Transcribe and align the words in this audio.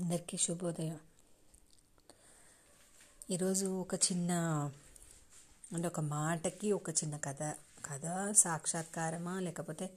అందరికీ 0.00 0.36
శుభోదయం. 0.36 0.98
ఈరోజు 3.30 3.66
ఒక 3.66 3.94
చిన్న 3.94 4.32
అంటే 5.74 5.88
ఒక 5.88 6.00
మాటకి 6.00 6.72
ఒక 6.72 6.90
చిన్న 6.90 7.16
కథ 7.16 7.42
కథ 7.84 8.32
సాక్షాత్కారమా 8.32 9.40
లేకపోతే 9.40 9.90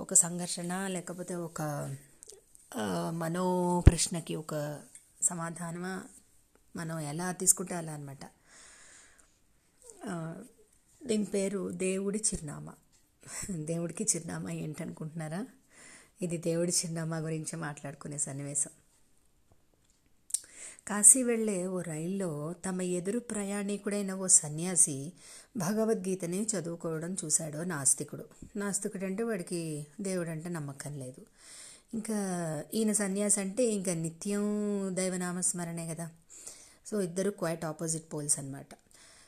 ఒక 0.00 0.14
సంఘర్షణ 0.14 0.86
లేకపోతే 0.86 1.34
ఒక 1.34 1.62
మనో 3.10 3.44
ప్రశ్నకి 3.86 4.34
ఒక 4.34 4.82
సమాధానమా 5.22 6.04
మనం 6.76 7.00
ఎలా 7.00 7.32
తీసుకుంటే 7.32 7.74
అలా 7.74 7.92
అనమాట 7.92 8.24
దీని 11.06 11.24
పేరు 11.24 11.70
దేవుడి 11.70 12.18
చిరునామా. 12.18 12.74
దేవుడికి 13.50 14.04
చిరునామా 14.04 14.50
ఏంటనుకుంటున్నారా? 14.50 15.46
ఇది 16.22 16.36
దేవుడి 16.36 16.72
చిరునామా 16.72 17.18
గురించి 17.18 17.56
మాట్లాడుకునే 17.56 18.18
సన్నివేశం. 18.18 18.70
కాశీ 20.88 21.22
వెళ్ళే 21.22 21.66
ఓ 21.66 21.80
రైల్లో 21.80 22.54
తమ 22.66 22.82
ఎదురు 22.82 23.18
ప్రయాణికుడైన 23.18 24.14
ఓ 24.14 24.26
సన్యాసి 24.26 25.12
భగవద్గీతని 25.56 26.46
చదువుకోవడం 26.54 27.16
చూశాడు 27.24 27.58
నాస్తికుడు 27.58 28.24
నాస్తికుడు. 28.56 29.04
అంటే 29.04 29.22
వాడికి 29.22 29.86
దేవుడు 30.00 30.28
అంటే 30.28 30.48
నమ్మకం 30.48 30.98
లేదు. 30.98 31.22
ఇంకా 31.94 32.18
ఈయన 32.74 32.92
సన్యాసి 32.92 33.40
అంటే 33.40 33.64
ఇంకా 33.64 33.94
నిత్యం 33.94 34.44
దైవనామస్మరణే 34.96 35.94
కదా. 35.94 36.10
సో 36.86 37.00
ఇద్దరు 37.00 37.30
క్వైట్ 37.30 37.64
ఆపోజిట్ 37.64 38.12
పోల్స్ 38.12 38.38
అనమాట 38.38 38.66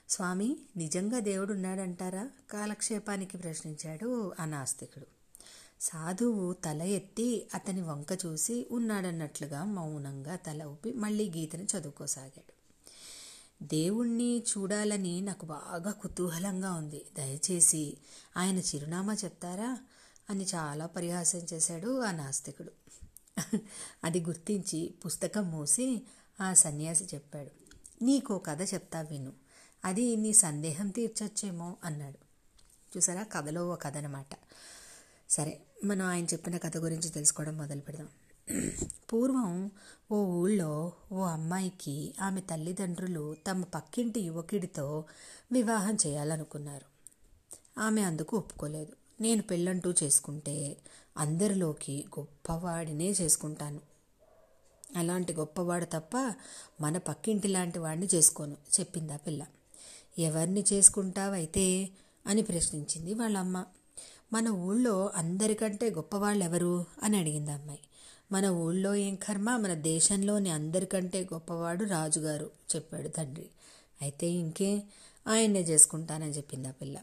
స్వామి 0.09 0.57
నిజంగా 0.77 1.19
దేవుడు 1.19 1.53
ఉన్నాడంటారా 1.53 2.31
కాలక్షేపానికి 2.51 3.37
ప్రశ్నించాడు 3.37 4.33
ఆ 4.41 4.45
నాస్తికుడు. 4.45 5.16
సాధువు 5.81 6.53
తల 6.53 6.83
ఎత్తి 6.83 7.49
అతని 7.55 7.81
వంక 7.81 8.07
చూసి 8.27 8.67
ఉన్నాడన్నట్లుగా 8.71 9.65
మౌనంగా 9.65 10.37
తల 10.37 10.63
ఊపి 10.63 10.93
మళ్ళీ 10.93 11.31
గీతని 11.31 11.65
చదువుకోసాగాడు. 11.65 12.57
దేవుణ్ణి 13.63 14.39
చూడాలని 14.39 15.21
నాకు 15.21 15.47
బాగా 15.47 15.91
కుతూహలంగా 15.91 16.73
ఉంది. 16.73 17.07
దయచేసి 17.19 17.97
ఆయన 18.37 18.59
చిరునామా 18.59 19.15
చెప్తారా? 19.15 19.79
అని 20.31 20.47
చాలా 20.55 20.87
పరిహాసం 20.87 21.39
చేశాడు 21.39 22.01
ఆ 22.01 22.11
నాస్తికుడు. 22.11 22.73
అది 24.05 24.21
గుర్తించి 24.21 24.95
పుస్తకం 25.07 25.51
మూసి 25.51 26.03
ఆ 26.41 26.55
సన్యాసి 26.55 27.05
చెప్పాడు. 27.05 27.51
నీకో 28.05 28.39
కథ 28.39 28.63
చెప్తా 28.75 29.01
విను. 29.01 29.33
అది 29.85 30.17
నీ 30.17 30.33
సందేహం 30.33 30.89
తీర్చొచ్చేమో 30.89 31.77
అన్నాడు. 31.85 32.19
చూసారా? 32.97 33.23
కథలో 33.23 33.69
ఓ 33.69 33.75
కథ 33.75 33.97
అనమాట 33.97 34.27
సరే 35.31 35.61
మనం 35.85 36.07
ఆయన 36.07 36.25
చెప్పిన 36.25 36.57
కథ 36.57 36.77
గురించి 36.77 37.09
తెలుసుకోవడం 37.09 37.57
మొదలు 37.57 37.81
పెడదాం. 37.81 38.09
పూర్వం 39.13 39.71
ఓ 40.13 40.17
ఊళ్ళో 40.25 40.93
ఓ 41.13 41.23
అమ్మాయికి 41.23 42.15
ఆమె 42.21 42.41
తల్లిదండ్రులు 42.41 43.37
తమ 43.51 43.63
పక్కింటి 43.63 44.21
యువకుడితో 44.21 45.05
వివాహం 45.53 45.95
చేయాలనుకున్నారు. 46.07 46.85
ఆమె 47.81 48.03
అందుకు 48.03 48.37
ఒప్పుకోలేదు. 48.37 48.93
నేను 49.21 49.43
పెళ్ళంటూ 49.43 49.95
చేసుకుంటే 50.03 50.77
అందరిలోకి 51.17 52.05
గొప్పవాడినే 52.19 53.11
చేసుకుంటాను. 53.11 53.81
అలాంటి 54.97 55.33
గొప్పవాడు 55.33 55.85
తప్ప 55.85 56.35
మన 56.81 56.99
పక్కింటి 56.99 57.49
లాంటి 57.49 57.79
వాడిని 57.79 58.09
చేసుకోను 58.15 58.57
చెప్పిందా 58.81 59.17
పిల్ల. 59.17 59.47
ఎవరిని 60.19 60.65
చేసుకుంటావైతే? 60.73 61.91
అని 62.27 62.43
ప్రశ్నించింది 62.43 63.15
వాళ్ళ 63.15 63.37
అమ్మ 63.37 63.65
మన 64.33 64.49
ఊళ్ళో 64.49 65.13
అందరికంటే 65.15 65.91
గొప్పవాళ్ళు 65.91 66.45
ఎవరు 66.45 66.85
అని 67.03 67.17
అడిగింది 67.17 67.51
అమ్మాయి. 67.51 67.79
మన 68.33 68.47
ఊళ్ళో 68.47 68.95
ఏం 68.95 69.15
కర్మ? 69.15 69.57
మన 69.57 69.75
దేశంలోని 69.75 70.51
అందరికంటే 70.51 71.29
గొప్పవాడు 71.35 71.85
రాజుగారు 71.85 72.51
చెప్పాడు 72.77 73.09
తండ్రి. 73.09 73.47
అయితే 74.03 74.27
ఇంకే 74.27 74.83
ఆయన్నే 75.27 75.61
చేసుకుంటానని 75.61 76.31
చెప్పింది 76.31 76.69
ఆ 76.69 76.71
పిల్ల. 76.71 76.99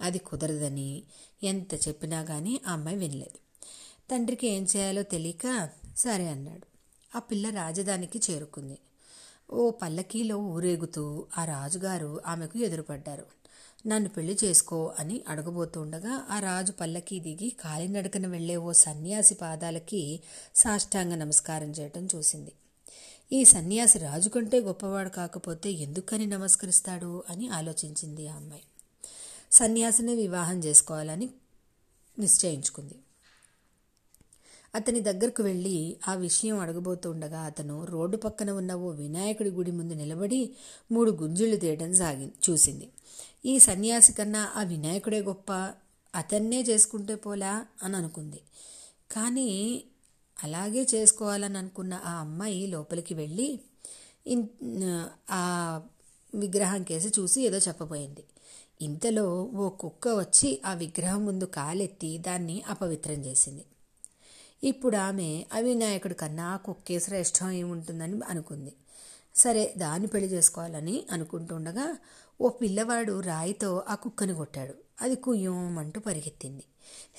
అది 0.00 0.18
కుదరదని 0.18 1.02
ఎంత 1.42 1.88
చెప్పినా 1.88 2.24
కానీ 2.24 2.60
ఆ 2.66 2.72
అమ్మాయి 2.72 2.96
వినలేదు. 2.96 3.38
తండ్రికి 4.10 4.46
ఏం 4.46 4.66
చేయాలో 4.76 5.02
తెలియక 5.02 5.68
సరే 5.96 6.28
అన్నాడు. 6.28 6.66
ఆ 7.16 7.18
పిల్ల 7.18 7.50
రాజధానికి 7.50 8.20
చేరుకుంది. 8.30 8.78
ఓ 9.52 9.70
పల్లకీలో 9.70 10.38
ఊరేగుతూ 10.38 11.26
ఆ 11.38 11.44
రాజుగారు 11.44 12.20
ఆమెకు 12.26 12.58
ఎదురుపడ్డారు. 12.58 13.39
నన్ను 13.86 14.08
పెళ్ళి 14.08 14.38
చేసుకో 14.44 14.94
అని 14.98 15.24
అడగబోతుండగా 15.28 16.26
ఆ 16.30 16.38
రాజు 16.40 16.72
పల్లకీ 16.72 17.20
దిగి 17.20 17.50
కాలినడకన 17.50 18.26
వెళ్ళే 18.26 18.56
ఓ 18.56 18.72
సన్యాసి 18.72 19.34
పాదాలకి 19.34 20.20
సాష్టాంగ 20.54 21.14
నమస్కారం 21.14 21.70
చేయటం 21.70 22.08
చూసింది. 22.14 22.52
ఈ 23.32 23.44
సన్యాసి 23.44 23.98
రాజు 23.98 24.28
కంటే 24.28 24.60
గొప్పవాడు 24.60 25.08
కాకపోతే 25.08 25.72
ఎందుకని 25.72 26.26
నమస్కరిస్తాడు 26.26 27.24
అని 27.30 27.48
ఆలోచించింది 27.48 28.28
ఆ 28.28 28.36
అమ్మాయి. 28.36 28.62
సన్యాసిని 29.52 30.14
వివాహం 30.14 30.58
చేసుకోవాలని 30.58 31.28
నిశ్చయించుకుంది. 32.18 32.94
అతని 34.74 35.00
దగ్గరకు 35.00 35.42
వెళ్ళి 35.42 35.76
ఆ 36.08 36.14
విషయం 36.24 36.56
అడగబోతుండగా 36.58 37.40
అతను 37.40 37.76
రోడ్డు 37.84 38.16
పక్కన 38.16 38.50
ఉన్న 38.50 38.72
ఓ 38.74 38.90
వినాయకుడి 39.00 39.50
గుడి 39.50 39.70
ముందు 39.70 39.94
నిలబడి 39.94 40.40
మూడు 40.92 41.10
గుంజులు 41.12 41.56
తీయడం 41.56 41.92
సాగి 41.94 42.26
చూసింది. 42.46 42.86
ఈ 43.44 43.54
సన్యాసి 43.58 44.12
కన్నా 44.12 44.42
ఆ 44.56 44.62
వినాయకుడే 44.62 45.20
గొప్ప 45.20 45.50
అతన్నే 46.14 46.60
చేసుకుంటే 46.62 47.14
పోలా 47.24 47.52
అని 47.82 47.96
అనుకుంది. 47.96 48.40
కానీ 49.12 49.48
అలాగే 50.36 50.86
చేసుకోవాలని 50.94 51.58
అనుకున్న 51.58 51.94
ఆ 52.04 52.12
అమ్మాయి 52.20 52.66
లోపలికి 52.66 53.14
వెళ్ళి 53.14 53.48
ఆ 55.32 55.42
విగ్రహం 56.32 56.82
కేసి 56.82 57.08
చూసి 57.18 57.38
ఏదో 57.48 57.58
చెప్పబోయింది. 57.58 58.22
ఇంతలో 58.80 59.26
ఓ 59.62 59.68
కుక్క 59.82 60.08
వచ్చి 60.20 60.60
ఆ 60.66 60.72
విగ్రహం 60.74 61.22
ముందు 61.26 61.44
కాలెత్తి 61.58 62.18
దాన్ని 62.18 62.56
అపవిత్రం 62.68 63.20
చేసింది. 63.26 63.64
ఇప్పుడు 64.64 64.96
ఆమె 64.96 65.44
అవినాయకుడి 65.52 66.14
కన్నా 66.14 66.56
కుక్కే 66.56 67.00
శ్రేష్టం 67.00 67.50
ఏముంటుందని 67.50 68.20
అనుకుంది. 68.28 68.72
సరే 69.34 69.74
దాన్ని 69.78 70.08
పెళ్ళి 70.08 70.30
చేసుకోవాలని 70.30 71.06
అనుకుంటుండగా 71.12 71.96
ఓ 72.40 72.48
పిల్లవాడు 72.48 73.20
రాయితో 73.20 73.82
ఆ 73.88 73.94
కుక్కని 73.94 74.34
కొట్టాడు. 74.34 74.74
అది 75.00 75.16
కుయ్యమంటూ 75.16 76.00
పరిగెత్తింది. 76.00 76.64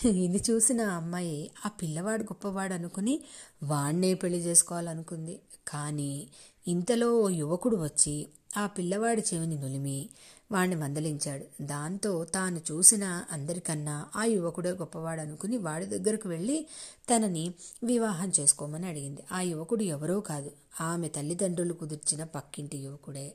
ఇది 0.10 0.44
చూసిన 0.52 0.82
అమ్మాయి 0.82 1.52
ఆ 1.66 1.70
పిల్లవాడు 1.70 2.24
గొప్పవాడు 2.24 2.74
అనుకుని 2.74 3.22
వాణ్ణే 3.64 4.14
పెళ్ళి 4.14 4.40
చేసుకోవాలనుకుంది. 4.40 5.40
కానీ 5.68 6.28
ఇంతలో 6.68 7.18
ఓ 7.18 7.30
యువకుడు 7.30 7.76
వచ్చి 7.76 8.28
ఆ 8.58 8.68
పిల్లవాడి 8.68 9.24
చెవిని 9.34 9.56
నులిమి 9.56 10.10
వాణ్ణి 10.52 10.76
మందలించాడు. 10.76 11.64
దాంతో 11.64 12.26
తాను 12.26 12.62
చూసిన 12.72 13.24
అందరికన్నా 13.32 14.06
ఆ 14.16 14.24
యువకుడే 14.24 14.72
గొప్పవాడు 14.72 15.22
అనుకుని 15.22 15.58
వాడి 15.58 15.86
దగ్గరకు 15.86 16.30
వెళ్ళి 16.30 16.68
తనని 17.10 17.54
వివాహం 17.84 18.32
చేసుకోమని 18.40 18.88
అడిగింది. 18.88 19.24
ఆ 19.32 19.42
యువకుడు 19.42 19.84
ఎవరో 19.84 20.20
కాదు. 20.20 20.52
ఆమె 20.82 21.08
తల్లిదండ్రులు 21.08 21.74
కుదిర్చిన 21.74 22.24
పక్కింటి 22.24 22.78
యువకుడే. 22.78 23.34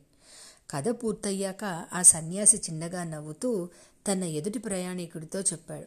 కథ 0.71 0.88
పూర్తయ్యాక 0.88 1.84
ఆ 1.93 2.03
సన్యాసి 2.03 2.56
చిన్నగా 2.56 3.04
నవ్వుతూ 3.04 3.69
తన 4.12 4.25
ఎదుటి 4.25 4.59
ప్రయాణికుడితో 4.59 5.41
చెప్పాడు. 5.41 5.87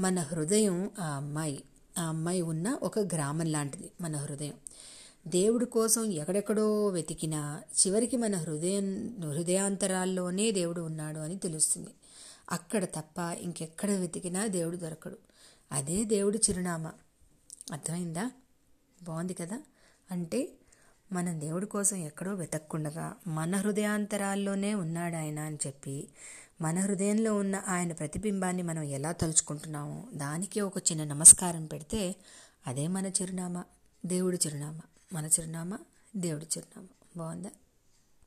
మన 0.00 0.20
హృదయం 0.20 0.90
ఆ 1.00 1.06
అమ్మాయి. 1.06 1.62
ఆ 1.98 2.02
అమ్మాయి 2.02 2.42
ఉన్న 2.42 2.78
ఒక 2.82 2.98
గ్రామం 2.98 3.46
లాంటిది 3.46 3.90
మన 4.00 4.16
హృదయం. 4.16 4.54
దేవుడి 5.26 5.64
కోసం 5.64 6.04
ఎక్కడెక్కడో 6.04 6.86
వెతికినా 6.86 7.62
చివరికి 7.74 8.16
మన 8.16 8.36
హృదయం 8.36 9.16
హృదయాంతరాల్లోనే 9.20 10.50
దేవుడు 10.50 10.80
ఉన్నాడు 10.80 11.18
అని 11.18 11.38
తెలుస్తుంది. 11.38 11.90
అక్కడ 12.52 12.84
తప్ప 12.84 13.18
ఇంకెక్కడ 13.38 13.90
వెతికినా 13.90 14.46
దేవుడు 14.46 14.76
దొరకడు. 14.76 15.18
అదే 15.72 16.04
దేవుడి 16.04 16.38
చిరునామా. 16.50 16.92
అర్థమైందా? 17.72 18.30
బాగుంది 19.02 19.34
కదా? 19.34 19.62
అంటే 20.10 20.48
మనం 21.12 21.40
దేవుడి 21.40 21.66
కోసం 21.66 21.96
ఎక్కడో 21.96 22.34
వెతక్కుండగా 22.34 23.14
మన 23.26 23.56
హృదయాంతరాల్లోనే 23.56 24.74
ఉన్నాడు 24.74 25.16
ఆయన 25.16 25.38
అని 25.38 25.58
చెప్పి 25.66 26.08
మన 26.60 26.78
హృదయంలో 26.80 27.34
ఉన్న 27.34 27.62
ఆయన 27.68 27.92
ప్రతిబింబాన్ని 27.92 28.62
మనం 28.62 28.82
ఎలా 28.82 29.12
తలుచుకుంటున్నామో 29.12 30.04
దానికి 30.14 30.60
ఒక 30.60 30.78
చిన్న 30.78 31.04
నమస్కారం 31.04 31.66
పెడితే 31.66 32.14
అదే 32.66 32.88
మన 32.88 33.06
చిరునామా 33.06 33.64
దేవుడి 34.06 34.38
చిరునామా. 34.46 34.80
మన 35.14 35.26
చిరునామా 35.26 35.78
దేవుడి 36.16 36.44
చిరునామా. 36.44 36.88
బాగుందా? 37.16 37.50